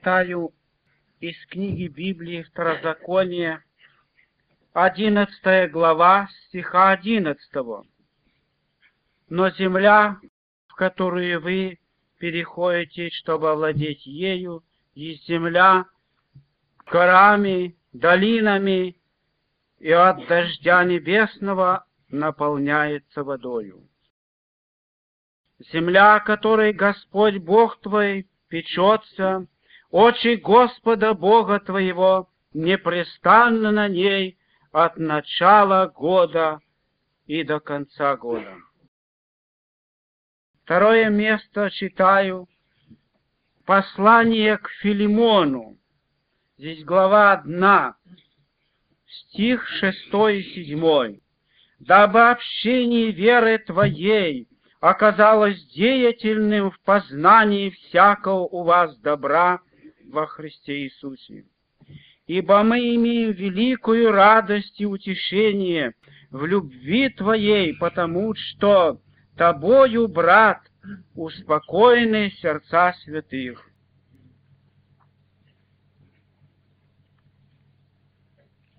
[0.00, 0.54] Читаю
[1.20, 3.62] из книги Библии Второзаконие,
[4.72, 7.38] 11 глава, стиха 11.
[9.28, 10.18] «Но земля,
[10.68, 11.78] в которую вы
[12.18, 14.64] переходите, чтобы овладеть ею,
[14.94, 15.84] есть земля
[16.86, 18.96] горами, долинами,
[19.80, 23.86] и от дождя небесного наполняется водою.
[25.58, 29.46] Земля, которой Господь Бог твой печется,
[29.90, 34.38] очи Господа Бога твоего непрестанно на ней
[34.72, 36.60] от начала года
[37.26, 38.54] и до конца года.
[40.64, 42.48] Второе место читаю.
[43.66, 45.76] Послание к Филимону.
[46.58, 47.96] Здесь глава одна,
[49.06, 51.22] стих шестой и седьмой.
[51.78, 54.48] «Дабы общение веры твоей
[54.80, 59.60] оказалось деятельным в познании всякого у вас добра
[60.10, 61.44] во Христе Иисусе.
[62.26, 65.94] Ибо мы имеем великую радость и утешение
[66.30, 69.00] в любви Твоей, потому что
[69.36, 70.60] Тобою, брат,
[71.14, 73.66] успокоены сердца святых.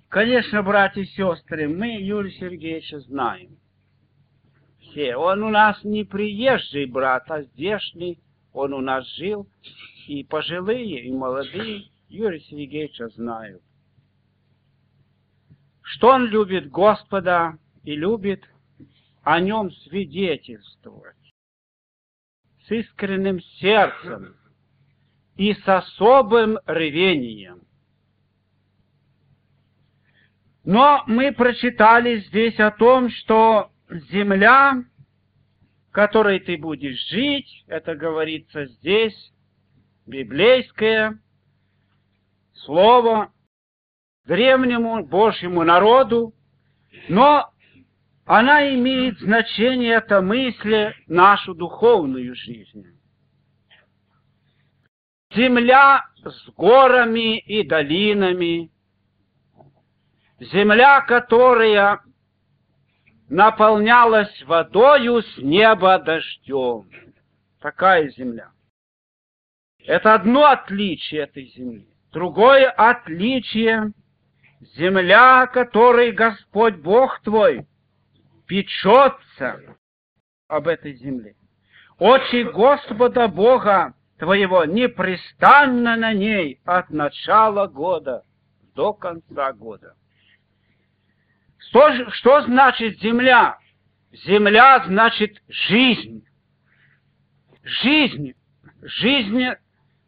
[0.10, 3.58] Конечно, братья и сестры, мы Юрия Сергеевича знаем.
[4.82, 5.16] Все.
[5.16, 8.20] Он у нас не приезжий брат, а здешний.
[8.52, 9.48] Он у нас жил.
[10.08, 13.62] И пожилые, и молодые Юрия Сергеевича знают.
[15.82, 18.44] Что он любит Господа и любит
[19.24, 21.16] о нем свидетельствовать
[22.66, 24.36] с искренним сердцем
[25.36, 27.62] и с особым рвением.
[30.64, 33.72] Но мы прочитали здесь о том, что
[34.12, 34.84] земля,
[35.90, 39.34] в которой ты будешь жить, это говорится здесь,
[40.06, 41.20] библейское
[42.54, 43.32] слово
[44.26, 46.34] древнему Божьему народу,
[47.10, 47.52] но
[48.26, 52.86] она имеет значение, это мысли, нашу духовную жизнь.
[55.34, 58.72] Земля с горами и долинами,
[60.40, 62.02] земля, которая
[63.30, 66.90] наполнялась водою с неба дождем.
[67.60, 68.52] Такая земля.
[69.86, 71.88] Это одно отличие этой земли.
[72.12, 73.92] Другое отличие–
[74.76, 77.66] земля, которой Господь Бог твой
[78.48, 79.78] печется
[80.48, 81.36] об этой земле.
[81.98, 88.24] Очи Господа Бога твоего непрестанно на ней от начала года
[88.76, 89.96] до конца года.
[91.58, 93.58] Что, что значит земля?
[94.12, 96.26] Земля значит жизнь.
[97.64, 98.34] Жизнь.
[98.82, 99.46] Жизнь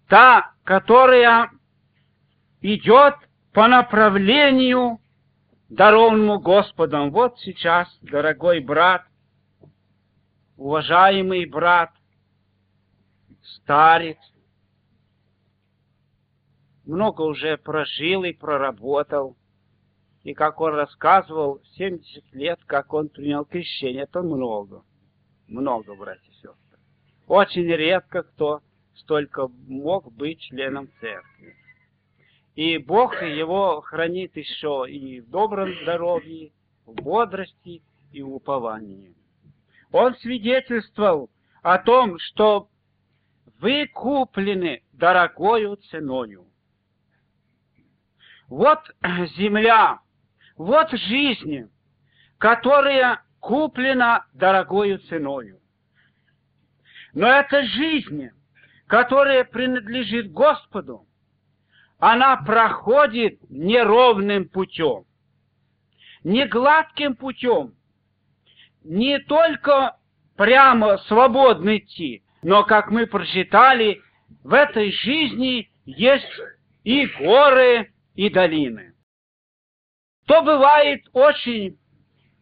[0.07, 1.49] та, которая
[2.61, 3.15] идет
[3.51, 4.99] по направлению,
[5.69, 7.11] дарованному Господом.
[7.11, 9.05] Вот сейчас, дорогой брат,
[10.57, 11.91] уважаемый брат,
[13.41, 14.17] старец,
[16.85, 19.37] много уже прожил и проработал–
[20.23, 24.83] и как он рассказывал, 70 лет, как он принял крещение, это много.
[25.47, 26.79] Много, братья и сестры.
[27.27, 28.61] Очень редко кто
[28.95, 31.55] столько мог быть членом церкви.
[32.55, 36.51] И Бог его хранит еще и в добром здоровье,
[36.85, 37.81] в бодрости
[38.11, 39.15] и уповании.
[39.91, 41.29] Он свидетельствовал
[41.61, 42.69] о том, что
[43.59, 46.45] вы куплены дорогою ценою.
[48.49, 48.79] Вот
[49.37, 49.99] земля,
[50.57, 51.71] вот жизнь,
[52.37, 55.59] которая куплена дорогою ценою.
[57.13, 58.29] Но эта жизнь,
[58.93, 61.07] которая принадлежит Господу,
[61.97, 65.05] она проходит неровным путем,
[66.23, 67.73] не гладким путем,
[68.83, 69.97] не только
[70.37, 73.99] прямо свободно идти, но, как мы прочитали,
[74.43, 76.29] в этой жизни есть
[76.83, 78.93] и горы, и долины.
[80.27, 81.79] То бывает очень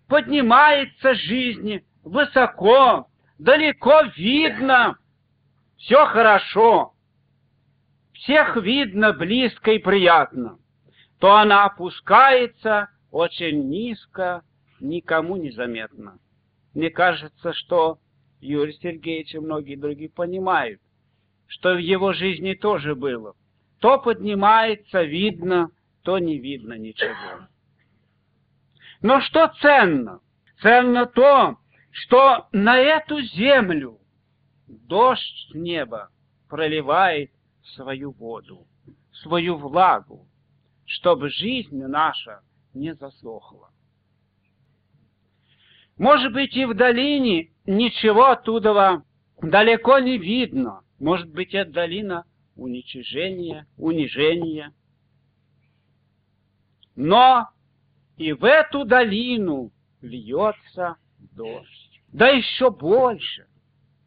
[0.10, 3.08] поднимается жизнь высоко,
[3.40, 4.98] далеко видно,
[5.82, 6.94] все хорошо,
[8.14, 10.60] всех видно близко и приятно,
[11.20, 14.44] то она опускается очень низко,
[14.80, 16.20] никому не заметно.
[16.74, 18.00] Мне кажется, что
[18.40, 20.80] Юрий Сергеевич и многие другие понимают,
[21.48, 23.34] что в его жизни тоже было.
[23.80, 25.72] То поднимается, видно,
[26.04, 27.48] то не видно ничего.
[29.02, 30.20] Но что ценно?
[30.62, 31.58] Ценно то,
[31.92, 34.01] что на эту землю
[34.72, 36.10] дождь с неба
[36.48, 37.32] проливает
[37.76, 38.66] свою воду,
[39.12, 40.28] свою влагу,
[40.86, 42.42] чтобы жизнь наша
[42.74, 43.70] не засохла.
[45.98, 49.04] Может быть, и в долине ничего оттуда
[49.42, 50.82] далеко не видно.
[51.00, 52.26] Может быть, это долина
[52.56, 54.74] уничижения, унижения.
[56.96, 57.50] Но
[58.18, 59.72] и в эту долину
[60.02, 62.02] льется дождь.
[62.08, 63.48] Да еще больше,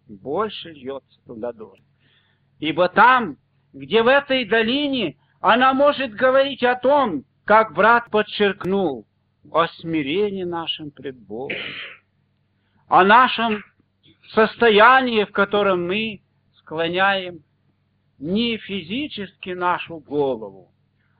[0.08, 1.82] больше льется туда дождь.
[2.58, 3.36] Ибо там,
[3.72, 9.06] где в этой долине, она может говорить о том, как брат подчеркнул,
[9.50, 11.56] о смирении нашем пред Богом,
[12.88, 13.62] о нашем
[14.32, 16.22] состоянии, в котором мы
[16.58, 17.44] склоняем
[18.18, 20.72] не физически нашу голову,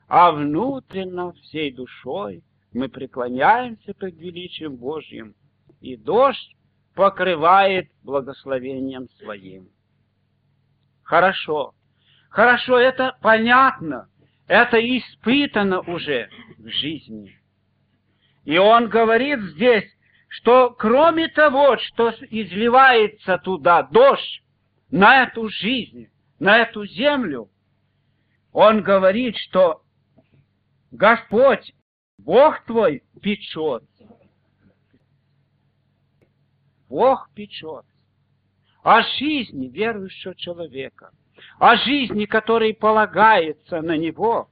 [0.09, 2.43] а внутренно всей душой
[2.73, 5.35] мы преклоняемся пред величием Божьим,
[5.81, 6.54] и дождь
[6.95, 9.69] покрывает благословением своим.
[11.03, 11.75] Хорошо,
[12.31, 14.09] хорошо, это понятно,
[14.47, 17.39] это испытано уже в жизни.
[18.45, 19.91] И он говорит здесь,
[20.29, 24.43] что кроме того, что изливается туда дождь,
[24.91, 26.09] на эту жизнь,
[26.39, 27.49] на эту землю,
[28.53, 29.83] он говорит, что
[30.93, 31.73] Господь,
[32.19, 33.89] Бог твой, печется.
[36.95, 37.91] Бог печется
[38.85, 41.11] о жизни верующего человека,
[41.59, 44.49] о жизни, которая полагается на Него,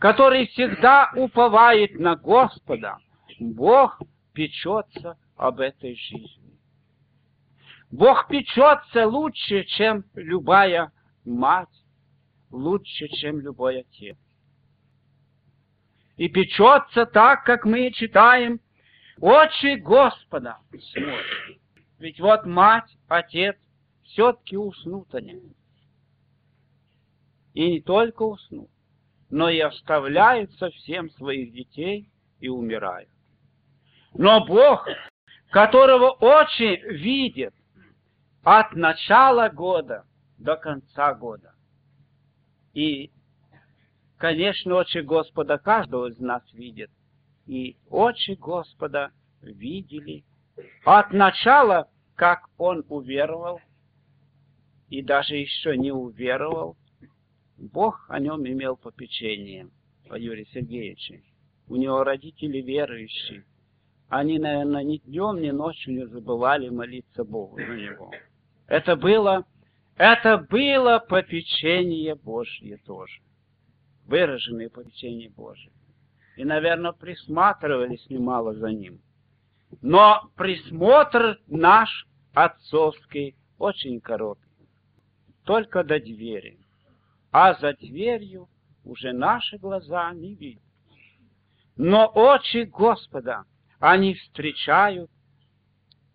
[0.00, 2.98] который всегда уповает на Господа.
[3.38, 4.02] Бог
[4.32, 6.58] печется об этой жизни.
[7.92, 10.90] Бог печется лучше, чем любая
[11.24, 11.84] мать,
[12.50, 14.18] лучше, чем любой отец.
[16.16, 18.58] И печется так, как мы читаем,
[19.20, 20.58] очи Господа
[20.90, 21.63] смотрят.
[21.98, 23.56] Ведь вот мать, отец,
[24.02, 25.54] все-таки уснут они.
[27.54, 28.70] И не только уснут,
[29.30, 32.10] но и оставляют совсем своих детей
[32.40, 33.08] и умирают.
[34.12, 34.88] Но Бог,
[35.50, 37.54] которого очи видит
[38.42, 40.04] от начала года
[40.38, 41.54] до конца года.
[42.74, 43.12] И,
[44.18, 46.90] конечно, очи Господа каждого из нас видит.
[47.46, 50.24] И очи Господа видели
[50.84, 53.60] от начала, как он уверовал,
[54.88, 56.76] и даже еще не уверовал,
[57.56, 59.68] Бог о нем имел попечение,
[60.08, 61.22] о Юрии Сергеевиче.
[61.68, 63.44] У него родители верующие.
[64.08, 68.12] Они, наверное, ни днем, ни ночью не забывали молиться Богу за него.
[68.66, 69.44] Это было,
[69.96, 73.20] это было попечение Божье тоже.
[74.06, 75.72] Выраженное попечение Божье.
[76.36, 79.00] И, наверное, присматривались немало за ним.
[79.82, 84.44] Но присмотр наш отцовский очень короткий
[85.44, 86.58] только до двери,
[87.30, 88.48] а за дверью
[88.84, 90.62] уже наши глаза не видят.
[91.76, 93.44] Но очи Господа
[93.78, 95.10] они встречают,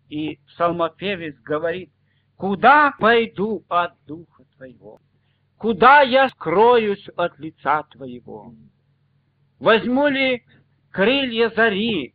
[0.08, 1.90] и псалмопевец говорит,
[2.36, 4.98] «Куда пойду от Духа Твоего?
[5.58, 8.54] Куда я скроюсь от лица Твоего?
[9.58, 10.42] Возьму ли
[10.90, 12.14] крылья зари?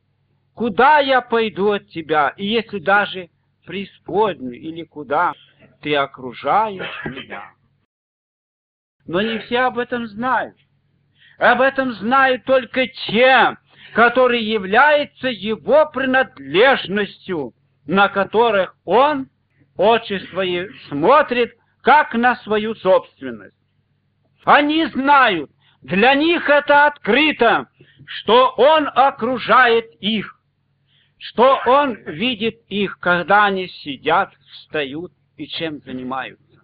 [0.55, 2.29] Куда я пойду от Тебя?
[2.37, 3.29] И если даже
[3.65, 5.33] преисподнюю или куда,
[5.81, 7.51] ты окружаешь меня.
[9.05, 10.55] Но не все об этом знают.
[11.37, 13.57] Об этом знают только те,
[13.93, 17.53] которые являются его принадлежностью,
[17.85, 19.29] на которых он
[19.75, 23.57] очи свои смотрит, как на свою собственность.
[24.45, 27.67] Они знают, для них это открыто,
[28.05, 30.34] что он окружает их,
[31.17, 36.61] что он видит их, когда они сидят, встают и чем занимаются.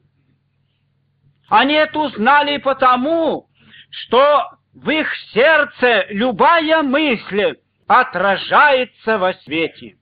[1.49, 3.49] Они это узнали потому,
[3.89, 4.43] что
[4.73, 9.97] в их сердце любая мысль отражается во свете.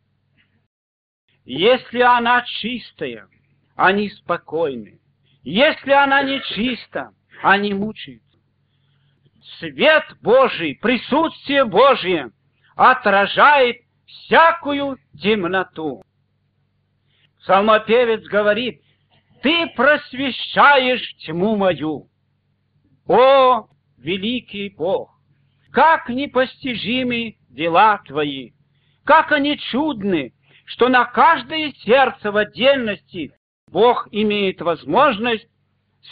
[1.45, 3.27] Если она чистая,
[3.75, 4.99] они спокойны.
[5.41, 8.37] Если она нечиста, они мучаются.
[9.57, 12.31] Свет Божий, присутствие Божье
[12.75, 13.77] отражает
[14.09, 16.03] всякую темноту.
[17.39, 18.81] Псалмопевец говорит,
[19.41, 22.09] «Ты просвещаешь тьму мою».
[23.07, 25.11] О, великий Бог!
[25.71, 28.51] Как непостижимы дела Твои!
[29.05, 30.33] Как они чудны,
[30.65, 33.33] что на каждое сердце в отдельности
[33.71, 35.47] Бог имеет возможность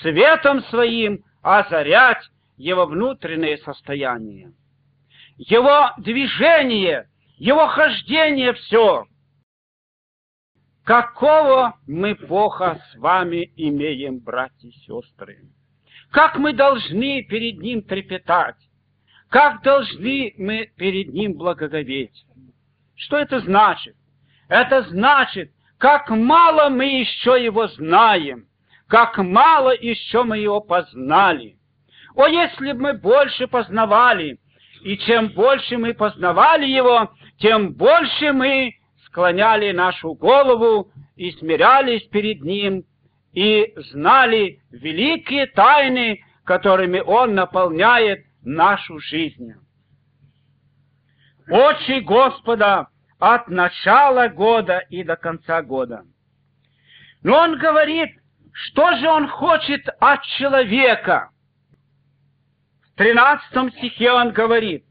[0.02, 2.24] светом своим озарять
[2.58, 4.54] его внутреннее состояние.
[5.38, 9.06] Его движение, его хождение все–
[10.84, 15.42] Какого мы Бога с вами имеем, братья и сестры?
[16.12, 18.56] как мы должны перед Ним трепетать,
[19.30, 22.26] как должны мы перед Ним благоговеть.
[22.96, 23.96] Что это значит?
[24.48, 28.46] Это значит, как мало мы еще Его знаем,
[28.88, 31.58] как мало еще мы Его познали.
[32.16, 34.40] О, если бы мы больше познавали,
[34.82, 38.76] и чем больше мы познавали Его, тем больше мы
[39.06, 42.84] склоняли нашу голову и смирялись перед Ним,
[43.34, 49.54] и знали великие тайны, которыми Он наполняет нашу жизнь.
[51.48, 52.88] Очи Господа
[53.20, 56.04] от начала года и до конца года.
[57.22, 58.10] Но Он говорит,
[58.52, 61.30] что же Он хочет от человека.
[62.82, 64.87] В 13 стихе Он говорит,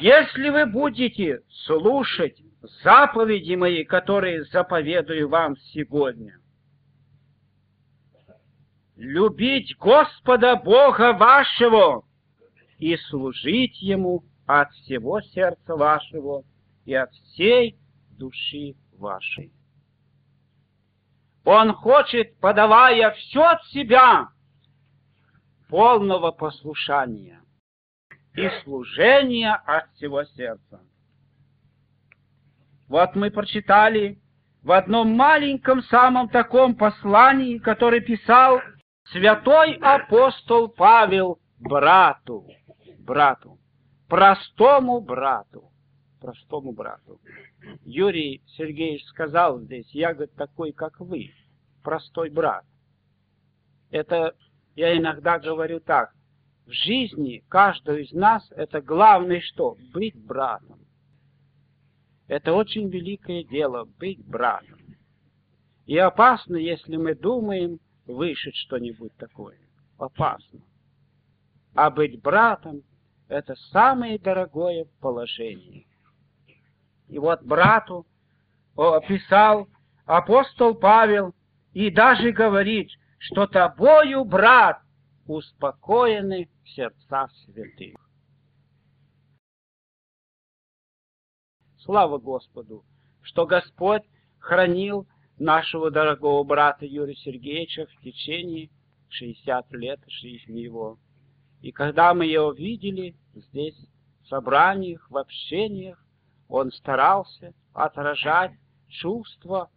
[0.00, 2.40] если вы будете слушать
[2.82, 6.38] заповеди мои, которые заповедую вам сегодня,
[8.96, 12.04] любить Господа Бога вашего
[12.78, 16.44] и служить Ему от всего сердца вашего
[16.84, 17.78] и от всей
[18.10, 19.52] души вашей.
[21.44, 24.28] Он хочет, подавая все от себя,
[25.68, 27.40] полного послушания
[28.40, 30.80] и служения от всего сердца.
[32.88, 34.18] Вот мы прочитали
[34.62, 38.60] в одном маленьком самом таком послании, который писал
[39.12, 42.46] святой апостол Павел брату,
[42.98, 43.58] брату,
[44.08, 45.70] простому брату,
[46.20, 47.20] простому брату.
[47.84, 51.30] Юрий Сергеевич сказал здесь, я, говорит, такой, как вы,
[51.82, 52.64] простой брат.
[53.90, 54.34] Это
[54.74, 56.12] я иногда говорю так,
[56.66, 59.76] в жизни каждого из нас это главное что?
[59.92, 60.78] Быть братом.
[62.28, 64.78] Это очень великое дело быть братом.
[65.86, 69.58] И опасно, если мы думаем вышить что-нибудь такое.
[69.98, 70.60] Опасно.
[71.74, 72.82] А быть братом–
[73.28, 75.86] это самое дорогое положение.
[77.08, 78.06] И вот брату
[78.76, 79.68] описал
[80.06, 81.34] апостол Павел
[81.72, 84.80] и даже говорит, что тобою, брат,
[85.26, 87.96] успокоены сердца святых.
[91.78, 92.84] Слава Господу,
[93.22, 94.02] что Господь
[94.38, 95.06] хранил
[95.38, 98.70] нашего дорогого брата Юрия Сергеевича в течение
[99.08, 100.98] 60 лет жизни его.
[101.62, 103.76] И когда мы его видели здесь,
[104.22, 106.04] в собраниях, в общениях,
[106.48, 108.52] он старался отражать
[108.88, 109.70] чувства,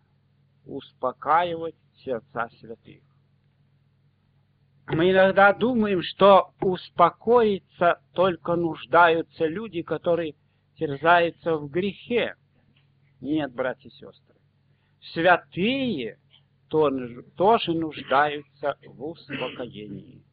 [0.66, 3.04] успокаивать сердца святых.
[4.88, 10.36] Мы иногда думаем, что успокоиться только нуждаются люди, которые
[10.76, 12.36] терзается в грехе.
[13.22, 14.36] Нет, братья и сестры.
[15.14, 16.18] Святые
[16.70, 20.24] тоже нуждаются в успокоении.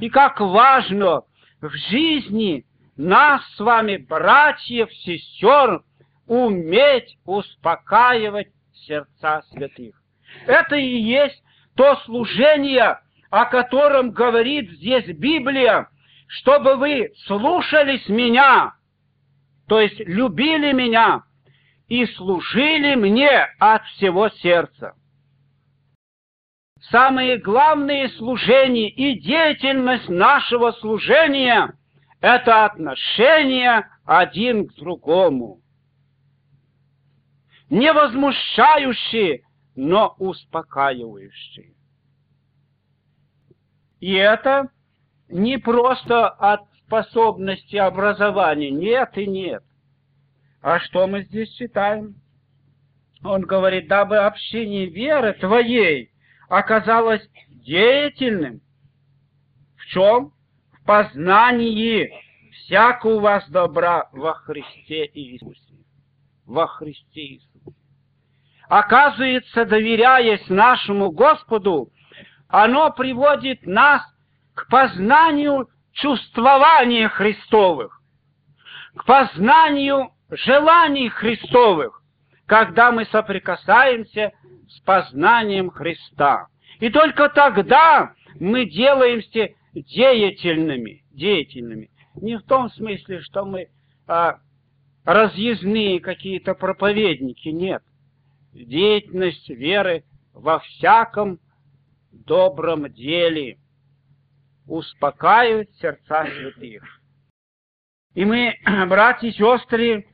[0.00, 1.22] И как важно
[1.60, 5.84] в жизни нас с вами, братьев, сестер,
[6.26, 10.02] уметь успокаивать сердца святых.
[10.46, 11.42] Это и есть
[11.80, 12.98] то служение,
[13.30, 15.88] о котором говорит здесь Библия,
[16.26, 18.74] чтобы вы слушались меня,
[19.66, 21.22] то есть любили меня
[21.88, 24.92] и служили мне от всего сердца.
[26.90, 31.72] Самые главные служения и деятельность нашего служения–
[32.20, 35.62] это отношение один к другому.
[37.70, 39.44] Не возмущающие,
[39.80, 41.72] но успокаивающие.
[44.00, 44.68] И это
[45.30, 48.70] не просто от способности образования.
[48.70, 49.64] Нет и нет.
[50.60, 52.16] А что мы здесь читаем?
[53.24, 56.10] Он говорит, дабы общение веры твоей
[56.50, 58.60] оказалось деятельным.
[59.76, 60.34] В чем?
[60.72, 62.12] В познании
[62.52, 65.86] всякого вас добра во Христе Иисусе.
[66.44, 67.49] Во Христе Иисусе.
[68.70, 71.90] Оказывается, доверяясь нашему Господу,
[72.46, 74.00] оно приводит нас
[74.54, 78.00] к познанию чувствования Христовых,
[78.94, 82.00] к познанию желаний Христовых,
[82.46, 84.30] когда мы соприкасаемся
[84.68, 86.46] с познанием Христа.
[86.78, 91.90] И только тогда мы делаемся деятельными, деятельными.
[92.14, 93.66] Не в том смысле, что мы
[94.06, 94.36] а,
[95.04, 97.82] разъездные какие-то проповедники, нет.
[98.52, 101.38] Деятельность веры во всяком
[102.12, 103.58] добром деле–
[104.70, 107.00] успокаивать сердца святых.
[108.14, 108.54] И мы,
[108.88, 110.06] братья и сестры,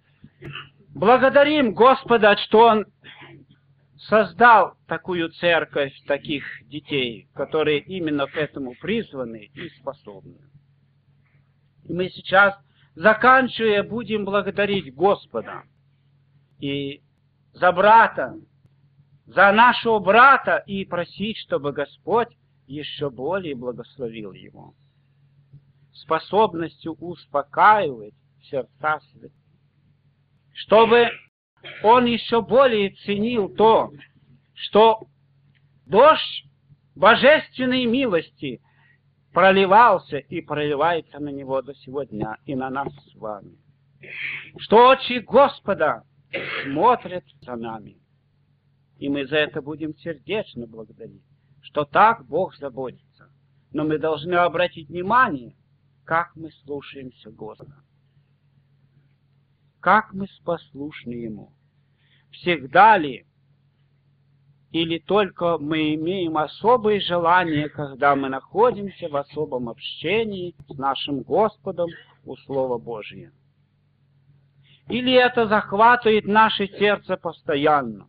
[0.89, 2.87] благодарим Господа, что Он
[3.99, 10.39] создал такую церковь, таких детей, которые именно к этому призваны и способны.
[11.85, 12.55] И мы сейчас,
[12.95, 15.65] заканчивая, будем благодарить Господа
[16.61, 17.03] и
[17.57, 18.37] за брата,
[19.27, 22.29] за нашего брата и просить, чтобы Господь
[22.67, 24.75] еще более благословил его
[25.93, 29.33] способностью успокаивать сердца святых,
[30.53, 31.09] чтобы
[31.83, 33.91] он еще более ценил то,
[34.53, 35.07] что
[35.87, 36.45] дождь
[36.95, 38.61] божественной милости
[39.33, 43.57] проливался и проливается на него до сегодня и на нас с вами.
[44.59, 46.05] Что очи Господа
[46.65, 47.99] смотрят за нами.
[48.99, 51.23] И мы за это будем сердечно благодарить,
[51.61, 53.31] что так Бог заботится.
[53.73, 55.55] Но мы должны обратить внимание,
[56.05, 57.77] как мы слушаемся Господа.
[59.81, 61.53] Как мы послушны Ему.
[62.31, 63.27] Всегда ли
[64.73, 71.89] или только мы имеем особые желания, когда мы находимся в особом общении с нашим Господом
[72.25, 73.33] у Слова Божия?
[74.89, 78.07] Или это захватывает наше сердце постоянно?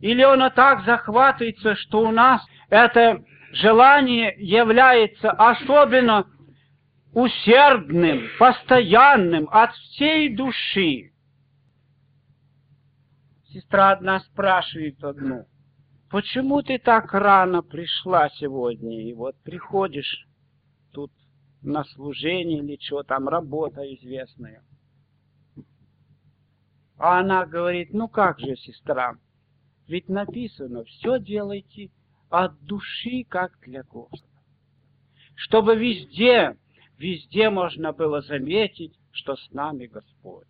[0.00, 3.22] Или оно так захватывается, что у нас это
[3.52, 6.26] желание является особенно
[7.12, 11.12] усердным, постоянным, от всей души.
[13.48, 15.46] Сестра одна спрашивает одну,
[16.08, 20.26] почему ты так рано пришла сегодня, и вот приходишь
[20.92, 21.10] тут
[21.62, 24.62] на служение или что там, работа известная.
[27.00, 29.14] А она говорит, ну как же, сестра,
[29.88, 31.90] ведь написано, все делайте
[32.28, 34.28] от души, как для Господа.
[35.34, 36.56] Чтобы везде
[37.00, 40.46] Везде можно было заметить, что с нами Господь.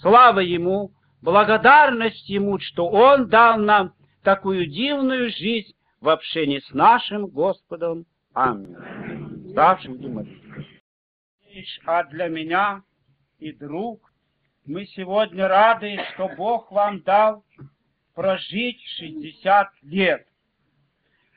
[0.00, 0.90] Слава Ему,
[1.22, 8.04] благодарность Ему, что Он дал нам такую дивную жизнь в общении с нашим Господом.
[8.34, 9.52] Аминь.
[9.52, 10.66] Ставшим молитвы.
[11.86, 12.82] А для меня
[13.38, 14.11] и друг,
[14.64, 17.44] мы сегодня рады, что Бог вам дал
[18.14, 20.26] прожить 60 лет.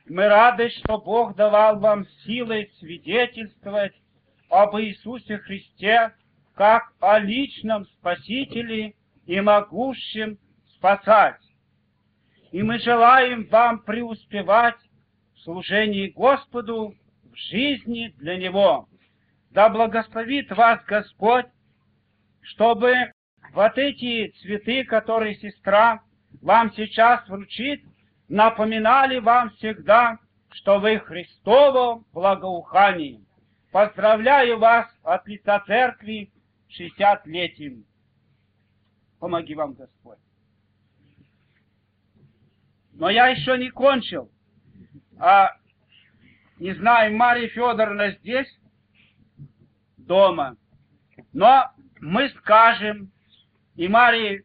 [0.06, 3.94] Мы рады, что Бог давал вам силы свидетельствовать
[4.50, 6.14] об Иисусе Христе
[6.54, 8.94] как о личном Спасителе
[9.26, 10.38] и могущем
[10.76, 11.42] спасать.
[12.52, 14.78] И мы желаем вам преуспевать
[15.34, 18.88] в служении Господу в жизни для Него.
[19.50, 21.48] Да благословит вас Господь,
[22.42, 23.12] чтобы
[23.56, 26.04] вот эти цветы, которые сестра
[26.42, 27.86] вам сейчас вручит,
[28.28, 30.20] напоминали вам всегда,
[30.52, 33.22] что вы Христово благоухание.
[33.72, 36.34] Поздравляю вас от лица церкви
[36.70, 37.86] 60-летием.
[39.20, 40.20] Помоги вам, Господь.
[42.92, 44.30] Но я еще не кончил.
[45.18, 45.56] А,
[46.60, 48.54] не знаю, Мария Федоровна здесь,
[49.98, 50.58] дома.
[51.32, 53.12] Но мы скажем
[53.76, 54.44] и Марии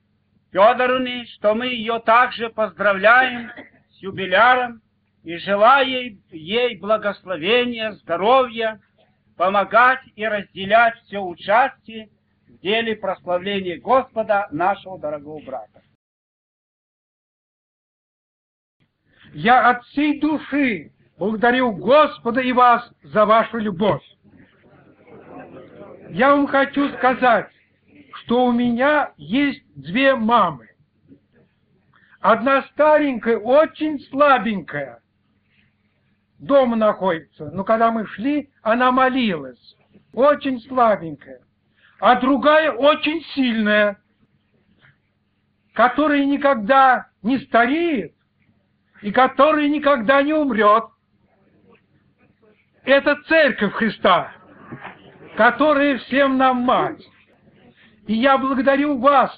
[0.52, 3.50] Федоровне, что мы ее также поздравляем
[3.92, 4.82] с юбиляром
[5.22, 8.80] и желаем ей благословения, здоровья,
[9.36, 12.10] помогать и разделять все участие
[12.48, 15.82] в деле прославления Господа, нашего дорогого брата.
[19.32, 24.02] Я от всей души благодарю Господа и вас за вашу любовь.
[26.10, 27.50] Я вам хочу сказать,
[28.20, 30.68] что у меня есть две мамы.
[32.20, 35.00] Одна старенькая, очень слабенькая,
[36.38, 37.50] дома находится.
[37.50, 39.76] Но когда мы шли, она молилась.
[40.12, 41.40] Очень слабенькая.
[41.98, 43.98] А другая очень сильная,
[45.74, 48.14] которая никогда не стареет
[49.02, 50.84] и которая никогда не умрет.
[52.84, 54.32] Это церковь Христа,
[55.36, 57.02] которая всем нам мать.
[58.06, 59.30] И я благодарю вас,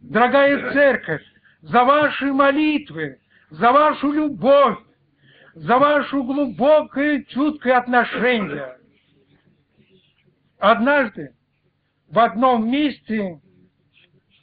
[0.00, 1.22] дорогая церковь,
[1.62, 3.18] за ваши молитвы,
[3.50, 4.78] за вашу любовь,
[5.54, 8.76] за ваше глубокое, чуткое отношение.
[10.58, 11.34] Однажды
[12.08, 13.40] в одном месте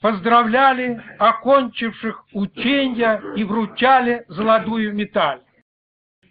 [0.01, 5.41] поздравляли окончивших учения и вручали золотую медаль.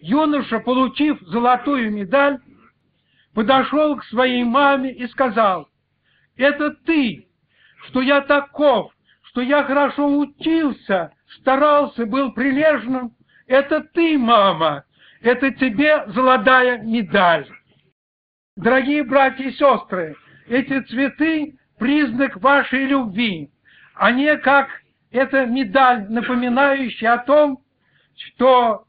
[0.00, 2.38] Юноша, получив золотую медаль,
[3.34, 5.68] подошел к своей маме и сказал,
[6.36, 7.28] «Это ты,
[7.86, 8.92] что я таков,
[9.22, 13.14] что я хорошо учился, старался, был прилежным.
[13.46, 14.84] Это ты, мама,
[15.20, 17.48] это тебе золотая медаль.
[18.56, 20.16] Дорогие братья и сестры,
[20.46, 23.50] эти цветы– признак вашей любви.
[23.94, 24.68] Они как
[25.10, 27.62] это медаль, напоминающая о том,
[28.16, 28.84] что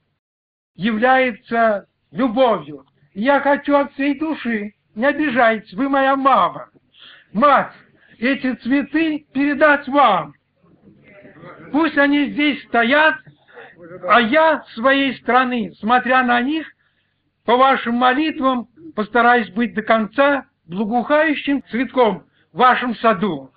[0.76, 2.86] является любовью.
[3.14, 6.70] Я хочу от всей души, не обижайтесь, вы моя мама.
[7.36, 7.74] Мать,
[8.18, 10.34] эти цветы передать вам.
[11.74, 13.16] Пусть они здесь стоят,
[14.08, 16.66] а я своей стороны, смотря на них,
[17.44, 23.52] по вашим молитвам постараюсь быть до конца благоухающим цветком в вашем саду.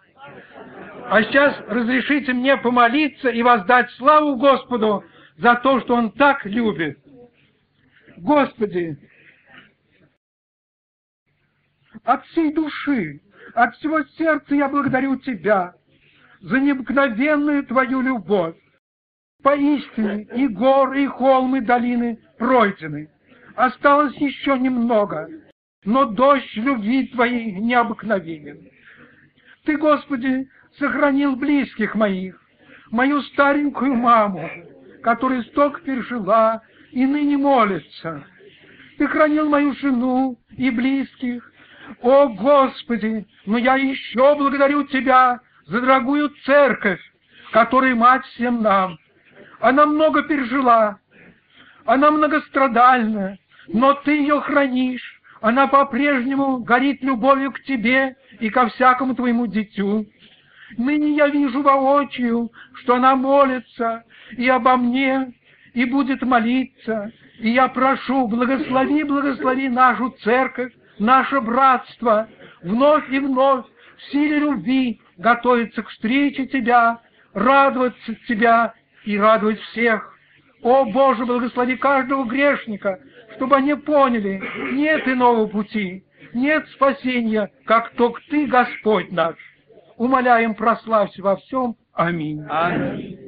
[1.04, 5.04] А сейчас разрешите мне помолиться и воздать славу Господу
[5.36, 6.98] за то, что Он так любит.
[8.16, 8.98] Господи,
[12.02, 13.20] от всей души,
[13.54, 15.74] от всего сердца я благодарю Тебя
[16.40, 18.56] за необыкновенную Твою любовь.
[19.42, 23.08] Поистине и горы, и холмы, и долины пройдены.
[23.54, 25.28] Осталось еще немного,
[25.84, 28.68] но дождь любви Твоей необыкновенен.
[29.64, 32.40] Ты, Господи, сохранил близких моих,
[32.90, 34.48] мою старенькую маму,
[35.02, 38.24] которая столько пережила и ныне молится.
[38.96, 41.47] Ты хранил мою жену и близких.
[42.02, 47.00] О, Господи, но я еще благодарю Тебя за дорогую церковь,
[47.52, 48.98] которая мать всем нам.
[49.60, 50.98] Она много пережила,
[51.84, 55.18] она многострадальна, но Ты ее хранишь.
[55.40, 60.06] Она по-прежнему горит любовью к Тебе и ко всякому Твоему дитю.
[60.76, 64.04] Ныне я вижу воочию, что она молится
[64.36, 65.32] и обо мне,
[65.74, 67.12] и будет молиться.
[67.38, 72.28] И я прошу, благослови, благослови нашу церковь, наше братство,
[72.62, 77.00] вновь и вновь в силе любви готовиться к встрече Тебя,
[77.34, 80.14] радоваться Тебя и радовать всех.
[80.62, 82.98] О, Боже, благослови каждого грешника,
[83.36, 89.36] чтобы они поняли, нет иного пути, нет спасения, как только Ты, Господь наш.
[89.96, 91.76] Умоляем, прославься во всем.
[91.92, 92.44] Аминь.
[92.48, 93.27] Аминь.